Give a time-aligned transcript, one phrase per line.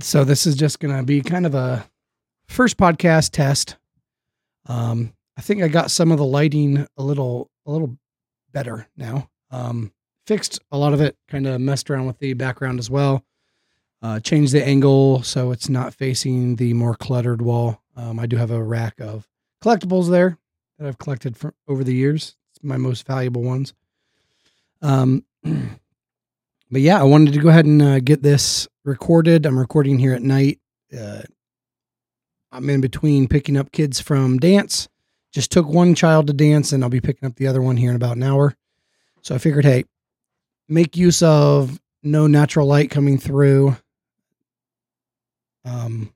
[0.00, 1.88] So this is just going to be kind of a
[2.48, 3.76] first podcast test.
[4.66, 7.96] Um, I think I got some of the lighting a little a little
[8.52, 9.30] better now.
[9.50, 9.92] Um,
[10.26, 11.16] fixed a lot of it.
[11.28, 13.24] Kind of messed around with the background as well.
[14.02, 17.82] Uh, changed the angle so it's not facing the more cluttered wall.
[17.96, 19.26] Um, I do have a rack of
[19.62, 20.38] collectibles there
[20.78, 22.36] that I've collected for over the years.
[22.54, 23.72] It's my most valuable ones.
[24.82, 25.24] Um,
[26.70, 29.46] but yeah, I wanted to go ahead and uh, get this recorded.
[29.46, 30.60] I'm recording here at night.
[30.96, 31.22] Uh,
[32.52, 34.88] I'm in between picking up kids from dance.
[35.32, 37.90] Just took one child to dance, and I'll be picking up the other one here
[37.90, 38.56] in about an hour.
[39.22, 39.84] So I figured, hey,
[40.68, 43.76] make use of no natural light coming through.
[45.64, 46.14] Um,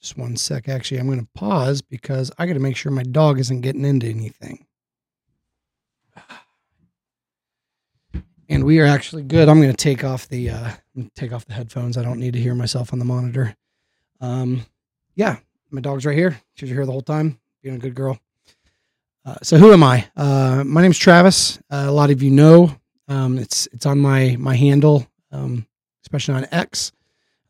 [0.00, 0.68] just one sec.
[0.68, 3.84] Actually, I'm going to pause because I got to make sure my dog isn't getting
[3.84, 4.66] into anything.
[8.48, 9.48] And we are actually good.
[9.48, 10.70] I'm going to take off the uh,
[11.14, 11.96] take off the headphones.
[11.96, 13.56] I don't need to hear myself on the monitor.
[14.20, 14.66] Um,
[15.14, 15.38] yeah,
[15.70, 16.40] my dog's right here.
[16.54, 18.18] She's here the whole time, being a good girl.
[19.24, 20.08] Uh, so who am I?
[20.16, 21.58] Uh, my name's Travis.
[21.70, 22.76] Uh, a lot of you know.
[23.08, 25.66] Um, it's it's on my my handle, um,
[26.04, 26.92] especially on X.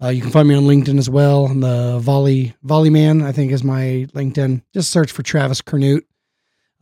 [0.03, 1.45] Uh, you can find me on LinkedIn as well.
[1.47, 4.63] On the Volli Volliman, I think is my LinkedIn.
[4.75, 6.05] Just search for Travis Curnutte,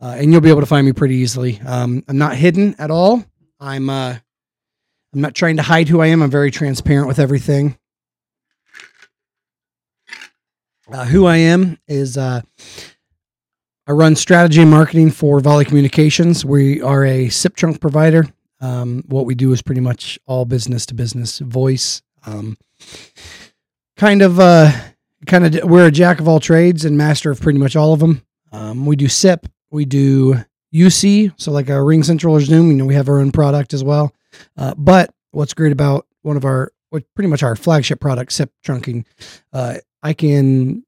[0.01, 1.59] uh, and you'll be able to find me pretty easily.
[1.65, 3.23] Um, I'm not hidden at all.
[3.61, 4.17] I'm uh,
[5.13, 6.23] I'm not trying to hide who I am.
[6.23, 7.77] I'm very transparent with everything.
[10.91, 12.41] Uh, who I am is uh,
[13.87, 16.43] I run strategy and marketing for Volli Communications.
[16.43, 18.25] We are a SIP trunk provider.
[18.59, 22.01] Um, what we do is pretty much all business to business voice.
[22.25, 22.57] Um,
[23.95, 24.71] kind of, uh,
[25.27, 27.99] kind of, we're a jack of all trades and master of pretty much all of
[27.99, 28.21] them.
[28.51, 32.71] Um, we do SIP, we do UC, so like a RingCentral or Zoom.
[32.71, 34.13] You know, we have our own product as well.
[34.57, 38.51] Uh, but what's great about one of our, what pretty much our flagship product, SIP
[38.65, 39.05] trunking,
[39.53, 40.83] uh, I can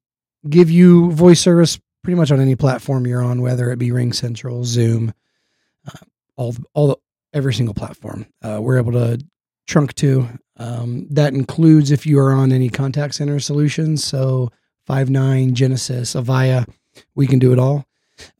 [0.48, 4.64] give you voice service pretty much on any platform you're on, whether it be RingCentral,
[4.64, 5.12] Zoom,
[5.86, 6.04] uh,
[6.36, 7.00] all all
[7.32, 8.26] every single platform.
[8.42, 9.18] Uh, we're able to
[9.66, 10.28] trunk to.
[10.56, 14.50] Um, that includes if you are on any contact center solutions, so
[14.88, 16.68] Five9, Genesys, Avaya,
[17.14, 17.86] we can do it all.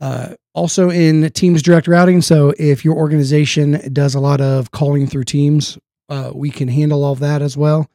[0.00, 5.06] Uh, also in Teams direct routing, so if your organization does a lot of calling
[5.06, 7.88] through Teams, uh, we can handle all of that as well.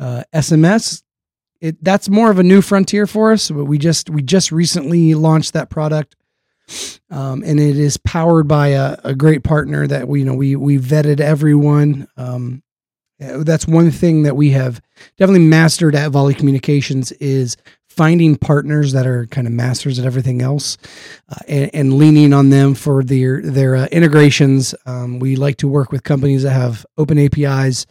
[0.00, 1.04] SMS, uh,
[1.60, 3.50] it that's more of a new frontier for us.
[3.50, 6.14] But we just we just recently launched that product,
[7.10, 10.56] um, and it is powered by a, a, great partner that we you know we
[10.56, 12.06] we vetted everyone.
[12.16, 12.62] Um,
[13.18, 14.80] that's one thing that we have
[15.16, 17.56] definitely mastered at Volli Communications is
[17.98, 20.78] finding partners that are kind of masters at everything else
[21.28, 24.72] uh, and, and, leaning on them for their their uh, integrations.
[24.86, 27.86] Um, we like to work with companies that have open APIs,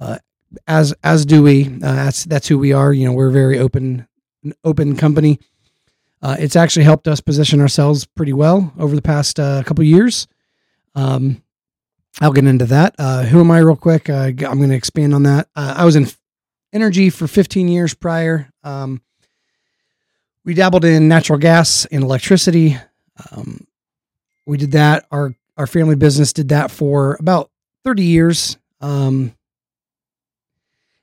[0.00, 0.18] uh,
[0.66, 1.66] as as do we.
[1.66, 2.92] Uh, that's that's who we are.
[2.92, 4.08] You know, we're a very open
[4.64, 5.38] open company.
[6.20, 10.26] Uh, it's actually helped us position ourselves pretty well over the past uh, couple years.
[10.96, 11.40] Um,
[12.20, 12.96] I'll get into that.
[12.98, 14.10] Uh, who am I, real quick?
[14.10, 15.48] Uh, I'm going to expand on that.
[15.54, 16.08] Uh, I was in
[16.72, 18.50] energy for 15 years prior.
[18.64, 19.00] Um,
[20.44, 22.76] we dabbled in natural gas and electricity.
[23.30, 23.66] Um,
[24.46, 25.06] we did that.
[25.10, 27.50] Our our family business did that for about
[27.84, 28.56] 30 years.
[28.80, 29.34] Um,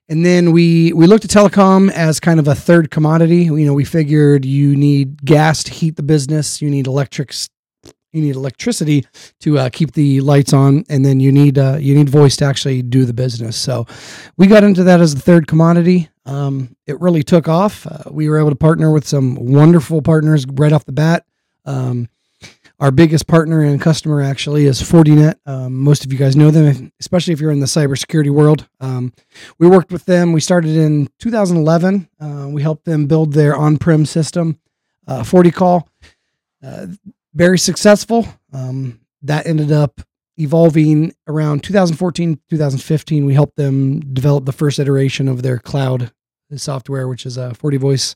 [0.09, 3.43] and then we we looked at telecom as kind of a third commodity.
[3.43, 7.47] You know, we figured you need gas to heat the business, you need electrics,
[8.11, 9.05] you need electricity
[9.41, 12.45] to uh, keep the lights on, and then you need uh, you need voice to
[12.45, 13.55] actually do the business.
[13.55, 13.85] So
[14.35, 16.09] we got into that as the third commodity.
[16.29, 17.87] Um, it really took off.
[17.87, 21.25] Uh, we were able to partner with some wonderful partners right off the bat.
[21.65, 22.07] Um,
[22.79, 25.35] our biggest partner and customer actually is Fortinet.
[25.47, 28.69] Um, most of you guys know them, especially if you're in the cybersecurity world.
[28.79, 29.11] Um,
[29.57, 30.31] we worked with them.
[30.31, 32.07] We started in 2011.
[32.19, 34.59] Uh, we helped them build their on-prem system,
[35.07, 35.87] uh, FortiCall.
[36.63, 36.87] Uh,
[37.33, 38.27] very successful.
[38.53, 39.99] Um, that ended up
[40.37, 43.25] evolving around 2014, 2015.
[43.25, 46.11] We helped them develop the first iteration of their cloud
[46.57, 48.15] software, which is a FortiVoice,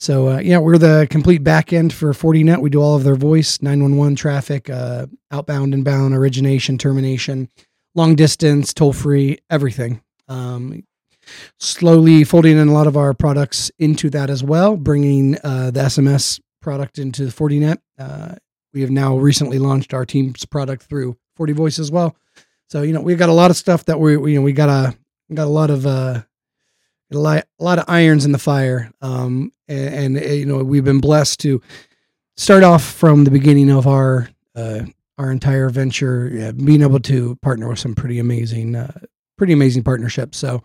[0.00, 2.62] so uh, yeah, we're the complete backend for Fortinet.
[2.62, 7.50] We do all of their voice, 911 traffic, uh, outbound, inbound, origination, termination,
[7.94, 10.00] long distance, toll free, everything.
[10.26, 10.84] Um,
[11.58, 15.80] slowly folding in a lot of our products into that as well, bringing uh, the
[15.80, 17.76] SMS product into Fortinet.
[17.98, 18.36] Uh,
[18.72, 22.16] we have now recently launched our Teams product through FortiVoice as well.
[22.70, 24.70] So you know we've got a lot of stuff that we you know we got
[24.70, 24.96] a
[25.34, 26.22] got a lot of uh,
[27.12, 28.90] a lot, a lot of irons in the fire.
[29.00, 31.60] Um, and, and, uh, you know, we've been blessed to
[32.36, 34.82] start off from the beginning of our uh,
[35.18, 38.90] our entire venture, yeah, being able to partner with some pretty amazing, uh,
[39.36, 40.38] pretty amazing partnerships.
[40.38, 40.64] So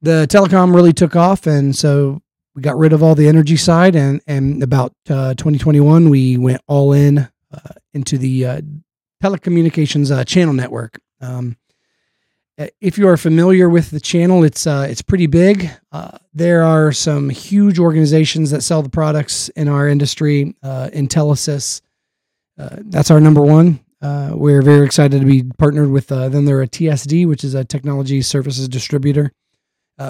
[0.00, 2.22] the telecom really took off, and so
[2.54, 6.62] we got rid of all the energy side, and and about uh, 2021 we went
[6.66, 8.60] all in uh, into the uh,
[9.22, 10.98] telecommunications uh, channel network.
[11.20, 11.56] Um,
[12.80, 15.70] if you are familiar with the channel, it's uh, it's pretty big.
[15.92, 20.54] Uh, there are some huge organizations that sell the products in our industry.
[20.62, 21.82] Uh, Intelisys,
[22.58, 23.80] uh, that's our number one.
[24.00, 26.44] Uh, we're very excited to be partnered with uh, them.
[26.44, 29.32] They're a TSD, which is a technology services distributor.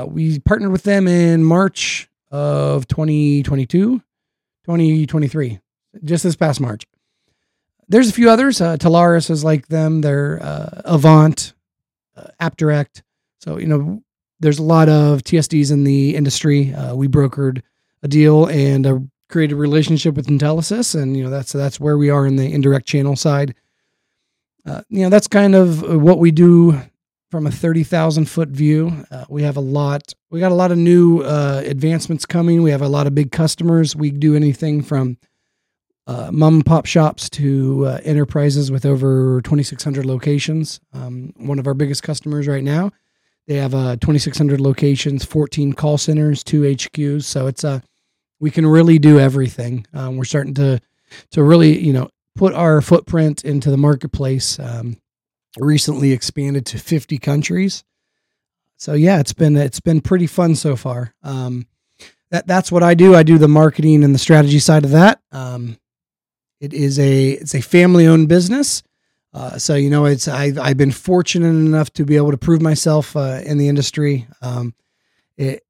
[0.06, 5.60] we partnered with them in March of 2022, 2023,
[6.04, 6.84] just this past March.
[7.88, 8.60] There's a few others.
[8.60, 10.00] Uh, Telarus is like them.
[10.00, 10.38] They're
[10.84, 11.54] Avant
[12.16, 13.02] uh, AppDirect.
[13.40, 14.02] So, you know,
[14.40, 16.72] there's a lot of TSDs in the industry.
[16.74, 17.62] Uh, we brokered
[18.02, 18.98] a deal and uh,
[19.28, 22.52] created a relationship with Intelisys, and you know that's that's where we are in the
[22.52, 23.54] indirect channel side.
[24.64, 26.80] Uh, you know, that's kind of what we do
[27.30, 29.04] from a thirty thousand foot view.
[29.10, 30.12] Uh, we have a lot.
[30.30, 32.62] We got a lot of new uh, advancements coming.
[32.62, 33.96] We have a lot of big customers.
[33.96, 35.16] We do anything from
[36.06, 40.80] uh, mom and pop shops to uh, enterprises with over 2,600 locations.
[40.92, 42.92] Um, one of our biggest customers right now.
[43.46, 47.24] They have uh, 2,600 locations, 14 call centers, two HQs.
[47.24, 47.80] So it's a uh,
[48.38, 49.86] we can really do everything.
[49.94, 50.80] Um, we're starting to
[51.30, 54.58] to really you know put our footprint into the marketplace.
[54.58, 54.98] Um,
[55.58, 57.84] recently expanded to 50 countries.
[58.76, 61.14] So yeah, it's been it's been pretty fun so far.
[61.22, 61.66] Um,
[62.30, 63.14] that that's what I do.
[63.14, 65.20] I do the marketing and the strategy side of that.
[65.32, 65.78] Um,
[66.60, 68.82] it is a it's a family owned business.
[69.32, 72.62] Uh, so you know, it's I've I've been fortunate enough to be able to prove
[72.62, 74.26] myself uh, in the industry.
[74.40, 74.74] Um,
[75.36, 75.62] it,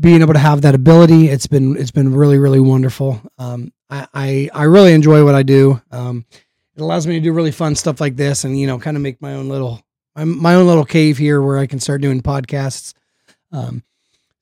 [0.00, 3.22] being able to have that ability, it's been it's been really really wonderful.
[3.38, 5.80] Um, I, I, I really enjoy what I do.
[5.90, 6.24] Um,
[6.74, 9.02] it allows me to do really fun stuff like this, and you know, kind of
[9.02, 9.82] make my own little
[10.16, 12.94] my own little cave here where I can start doing podcasts.
[13.50, 13.82] Um,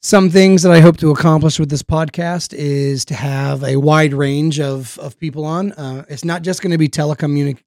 [0.02, 4.14] some things that I hope to accomplish with this podcast is to have a wide
[4.14, 5.72] range of, of people on.
[5.72, 7.58] Uh, it's not just going to be telecommuni-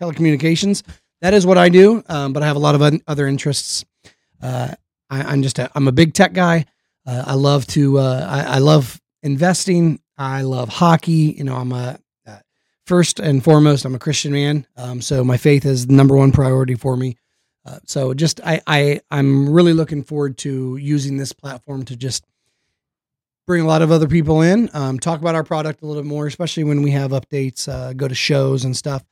[0.00, 0.82] telecommunications.
[1.20, 3.84] That is what I do, um, but I have a lot of other interests.
[4.42, 4.74] Uh,
[5.10, 6.64] I, am just a, I'm a big tech guy.
[7.06, 10.00] Uh, I love to uh, I, I, love investing.
[10.18, 11.34] I love hockey.
[11.38, 12.38] You know, I'm a uh,
[12.84, 14.66] first and foremost I'm a Christian man.
[14.76, 17.16] Um, so my faith is the number one priority for me.
[17.64, 22.24] Uh, so just I, I I'm really looking forward to using this platform to just
[23.46, 26.08] bring a lot of other people in, um, talk about our product a little bit
[26.08, 29.04] more, especially when we have updates, uh, go to shows and stuff.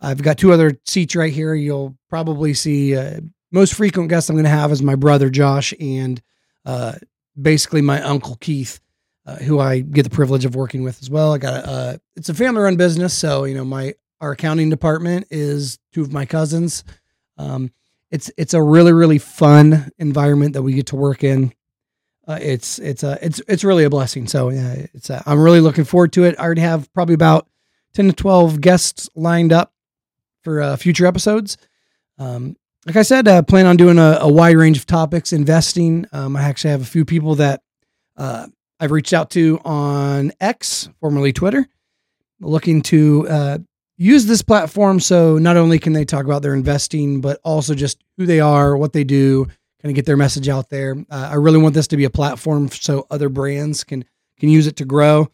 [0.00, 1.54] I've got two other seats right here.
[1.54, 3.20] You'll probably see uh,
[3.50, 6.20] most frequent guests I'm going to have is my brother Josh and
[6.64, 6.94] uh,
[7.40, 8.80] basically my uncle Keith,
[9.26, 11.32] uh, who I get the privilege of working with as well.
[11.32, 15.28] I got a, it's a family run business, so you know my our accounting department
[15.30, 16.84] is two of my cousins.
[17.38, 17.72] Um,
[18.10, 21.52] it's it's a really really fun environment that we get to work in.
[22.26, 24.26] Uh, it's it's a it's it's really a blessing.
[24.26, 26.34] So yeah, it's I'm really looking forward to it.
[26.38, 27.48] I already have probably about
[27.94, 29.72] ten to twelve guests lined up
[30.42, 31.56] for uh, future episodes.
[32.18, 32.56] Um,
[32.86, 36.06] like I said, I plan on doing a, a wide range of topics, investing.
[36.12, 37.62] Um, I actually have a few people that
[38.16, 38.46] uh,
[38.80, 41.66] I've reached out to on X, formerly Twitter,
[42.40, 43.58] looking to uh,
[43.98, 48.02] use this platform so not only can they talk about their investing, but also just
[48.16, 49.44] who they are, what they do,
[49.82, 50.96] kind of get their message out there.
[51.10, 54.04] Uh, I really want this to be a platform so other brands can
[54.38, 55.28] can use it to grow.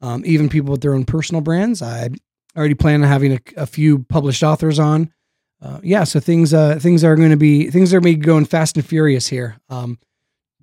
[0.00, 1.82] Um, even people with their own personal brands.
[1.82, 2.10] I
[2.56, 5.12] already plan on having a, a few published authors on.
[5.60, 8.24] Uh, yeah, so things uh, things are going to be things are going to be
[8.24, 9.60] going fast and furious here.
[9.68, 9.98] Um,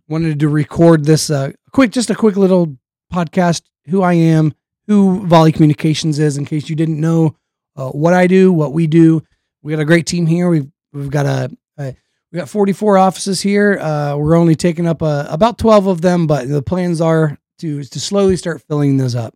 [0.08, 2.78] wanted to record this uh, quick, just a quick little
[3.12, 3.64] podcast.
[3.88, 4.54] Who I am,
[4.88, 7.36] who Volli Communications is, in case you didn't know
[7.76, 9.24] uh, what I do, what we do.
[9.62, 10.50] We got a great team here.
[10.50, 11.96] We've we've got a, a
[12.32, 13.78] we got 44 offices here.
[13.80, 17.84] Uh, we're only taking up uh, about 12 of them, but the plans are to
[17.84, 19.36] to slowly start filling those up.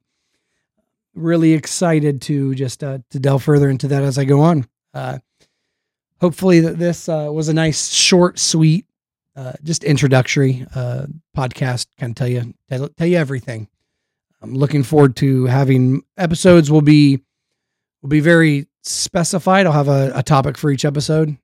[1.14, 4.68] Really excited to just uh, to delve further into that as I go on.
[4.94, 5.20] Uh,
[6.20, 8.86] hopefully, that this uh, was a nice, short, sweet,
[9.36, 11.88] uh, just introductory uh, podcast.
[12.00, 13.68] Kind of tell you tell, tell you everything.
[14.42, 16.72] I'm looking forward to having episodes.
[16.72, 17.20] Will be
[18.06, 19.66] will be very specified.
[19.66, 21.36] I'll have a, a topic for each episode.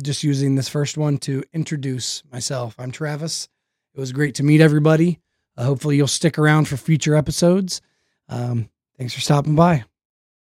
[0.00, 2.76] Just using this first one to introduce myself.
[2.78, 3.48] I'm Travis.
[3.92, 5.18] It was great to meet everybody.
[5.56, 7.80] Uh, hopefully, you'll stick around for future episodes.
[8.28, 9.82] Um, thanks for stopping by.